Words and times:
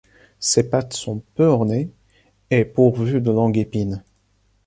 Ses 0.39 0.67
pattes 0.67 0.93
sont 0.93 1.21
peu 1.35 1.45
ornées 1.45 1.91
et 2.49 2.65
pourvues 2.65 3.21
de 3.21 3.29
longues 3.29 3.59
épines. 3.59 4.03